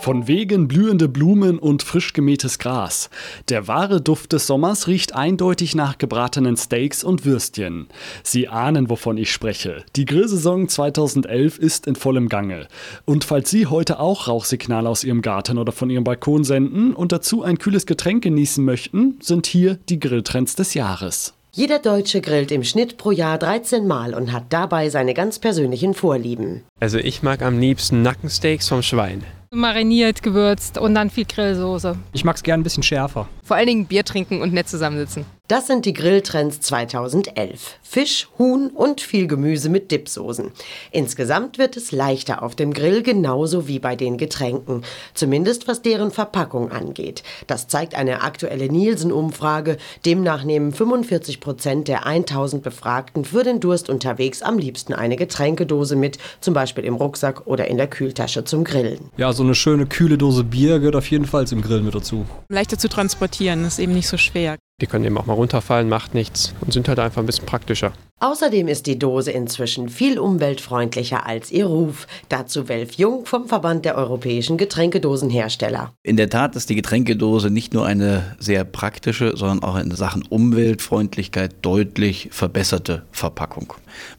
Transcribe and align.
Von 0.00 0.26
wegen 0.26 0.66
blühende 0.66 1.10
Blumen 1.10 1.58
und 1.58 1.82
frisch 1.82 2.14
gemähtes 2.14 2.58
Gras. 2.58 3.10
Der 3.50 3.68
wahre 3.68 4.00
Duft 4.00 4.32
des 4.32 4.46
Sommers 4.46 4.86
riecht 4.86 5.14
eindeutig 5.14 5.74
nach 5.74 5.98
gebratenen 5.98 6.56
Steaks 6.56 7.04
und 7.04 7.26
Würstchen. 7.26 7.86
Sie 8.22 8.48
ahnen, 8.48 8.88
wovon 8.88 9.18
ich 9.18 9.30
spreche. 9.30 9.84
Die 9.96 10.06
Grillsaison 10.06 10.70
2011 10.70 11.58
ist 11.58 11.86
in 11.86 11.96
vollem 11.96 12.30
Gange. 12.30 12.66
Und 13.04 13.24
falls 13.24 13.50
Sie 13.50 13.66
heute 13.66 14.00
auch 14.00 14.26
Rauchsignale 14.26 14.88
aus 14.88 15.04
Ihrem 15.04 15.20
Garten 15.20 15.58
oder 15.58 15.72
von 15.72 15.90
Ihrem 15.90 16.04
Balkon 16.04 16.44
senden 16.44 16.94
und 16.94 17.12
dazu 17.12 17.42
ein 17.42 17.58
kühles 17.58 17.84
Getränk 17.84 18.22
genießen 18.24 18.64
möchten, 18.64 19.18
sind 19.20 19.46
hier 19.46 19.78
die 19.90 20.00
Grilltrends 20.00 20.56
des 20.56 20.72
Jahres. 20.72 21.34
Jeder 21.52 21.78
Deutsche 21.78 22.22
grillt 22.22 22.52
im 22.52 22.64
Schnitt 22.64 22.96
pro 22.96 23.10
Jahr 23.10 23.36
13 23.36 23.86
Mal 23.86 24.14
und 24.14 24.32
hat 24.32 24.44
dabei 24.48 24.88
seine 24.88 25.12
ganz 25.12 25.38
persönlichen 25.40 25.92
Vorlieben. 25.92 26.62
Also 26.78 26.96
ich 26.96 27.22
mag 27.22 27.42
am 27.42 27.58
liebsten 27.58 28.00
Nackensteaks 28.00 28.66
vom 28.66 28.82
Schwein. 28.82 29.24
Mariniert, 29.52 30.22
gewürzt 30.22 30.78
und 30.78 30.94
dann 30.94 31.10
viel 31.10 31.24
Grillsoße. 31.24 31.96
Ich 32.12 32.24
mag 32.24 32.36
es 32.36 32.44
gern 32.44 32.60
ein 32.60 32.62
bisschen 32.62 32.84
schärfer. 32.84 33.28
Vor 33.42 33.56
allen 33.56 33.66
Dingen 33.66 33.86
Bier 33.86 34.04
trinken 34.04 34.42
und 34.42 34.52
nett 34.52 34.68
zusammensitzen. 34.68 35.26
Das 35.50 35.66
sind 35.66 35.84
die 35.84 35.94
Grilltrends 35.94 36.60
2011. 36.60 37.78
Fisch, 37.82 38.28
Huhn 38.38 38.68
und 38.68 39.00
viel 39.00 39.26
Gemüse 39.26 39.68
mit 39.68 39.90
Dipsoßen. 39.90 40.52
Insgesamt 40.92 41.58
wird 41.58 41.76
es 41.76 41.90
leichter 41.90 42.44
auf 42.44 42.54
dem 42.54 42.72
Grill, 42.72 43.02
genauso 43.02 43.66
wie 43.66 43.80
bei 43.80 43.96
den 43.96 44.16
Getränken. 44.16 44.84
Zumindest 45.12 45.66
was 45.66 45.82
deren 45.82 46.12
Verpackung 46.12 46.70
angeht. 46.70 47.24
Das 47.48 47.66
zeigt 47.66 47.96
eine 47.96 48.22
aktuelle 48.22 48.68
Nielsen-Umfrage. 48.68 49.78
Demnach 50.06 50.44
nehmen 50.44 50.70
45 50.70 51.40
Prozent 51.40 51.88
der 51.88 52.06
1000 52.06 52.62
Befragten 52.62 53.24
für 53.24 53.42
den 53.42 53.58
Durst 53.58 53.90
unterwegs 53.90 54.42
am 54.42 54.56
liebsten 54.56 54.92
eine 54.92 55.16
Getränkedose 55.16 55.96
mit, 55.96 56.18
zum 56.40 56.54
Beispiel 56.54 56.84
im 56.84 56.94
Rucksack 56.94 57.48
oder 57.48 57.66
in 57.66 57.76
der 57.76 57.88
Kühltasche 57.88 58.44
zum 58.44 58.62
Grillen. 58.62 59.10
Ja, 59.16 59.32
so 59.32 59.42
eine 59.42 59.56
schöne 59.56 59.86
kühle 59.86 60.16
Dose 60.16 60.44
Bier 60.44 60.78
gehört 60.78 60.94
auf 60.94 61.10
jeden 61.10 61.26
Fall 61.26 61.48
zum 61.48 61.60
Grill 61.60 61.82
mit 61.82 61.96
dazu. 61.96 62.24
Leichter 62.48 62.78
zu 62.78 62.88
transportieren, 62.88 63.64
ist 63.64 63.80
eben 63.80 63.94
nicht 63.94 64.06
so 64.06 64.16
schwer. 64.16 64.56
Die 64.80 64.86
können 64.86 65.04
eben 65.04 65.18
auch 65.18 65.26
mal 65.26 65.34
runterfallen, 65.34 65.88
macht 65.88 66.14
nichts 66.14 66.54
und 66.60 66.72
sind 66.72 66.88
halt 66.88 66.98
einfach 66.98 67.22
ein 67.22 67.26
bisschen 67.26 67.46
praktischer. 67.46 67.92
Außerdem 68.22 68.68
ist 68.68 68.86
die 68.86 68.98
Dose 68.98 69.30
inzwischen 69.30 69.88
viel 69.88 70.18
umweltfreundlicher 70.18 71.24
als 71.24 71.50
ihr 71.50 71.64
Ruf. 71.64 72.06
Dazu 72.28 72.68
Welf 72.68 72.92
Jung 72.92 73.24
vom 73.24 73.48
Verband 73.48 73.86
der 73.86 73.96
europäischen 73.96 74.58
Getränkedosenhersteller. 74.58 75.94
In 76.02 76.18
der 76.18 76.28
Tat 76.28 76.54
ist 76.54 76.68
die 76.68 76.74
Getränkedose 76.74 77.48
nicht 77.48 77.72
nur 77.72 77.86
eine 77.86 78.36
sehr 78.38 78.64
praktische, 78.64 79.38
sondern 79.38 79.62
auch 79.62 79.78
in 79.78 79.90
Sachen 79.92 80.22
Umweltfreundlichkeit 80.28 81.54
deutlich 81.62 82.28
verbesserte 82.30 83.04
Verpackung. 83.10 83.72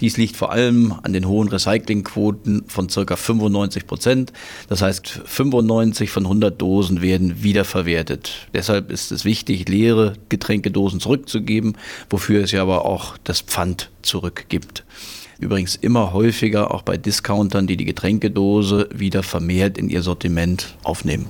Dies 0.00 0.16
liegt 0.16 0.36
vor 0.36 0.52
allem 0.52 0.94
an 1.02 1.12
den 1.12 1.26
hohen 1.26 1.48
Recyclingquoten 1.48 2.66
von 2.68 2.86
ca. 2.86 3.16
95 3.16 3.88
Prozent. 3.88 4.32
Das 4.68 4.80
heißt, 4.80 5.22
95 5.24 6.10
von 6.10 6.22
100 6.22 6.60
Dosen 6.60 7.02
werden 7.02 7.42
wiederverwertet. 7.42 8.48
Deshalb 8.54 8.92
ist 8.92 9.10
es 9.10 9.24
wichtig, 9.24 9.68
leere 9.68 10.14
Getränkedosen 10.28 11.00
zurückzugeben, 11.00 11.76
wofür 12.08 12.44
es 12.44 12.52
ja 12.52 12.62
aber 12.62 12.84
auch 12.84 13.16
das 13.24 13.40
Pfand 13.40 13.87
zurückgibt. 14.02 14.84
Übrigens 15.38 15.76
immer 15.76 16.12
häufiger 16.12 16.74
auch 16.74 16.82
bei 16.82 16.96
Discountern, 16.96 17.66
die 17.66 17.76
die 17.76 17.84
Getränkedose 17.84 18.88
wieder 18.92 19.22
vermehrt 19.22 19.78
in 19.78 19.88
ihr 19.88 20.02
Sortiment 20.02 20.76
aufnehmen. 20.82 21.26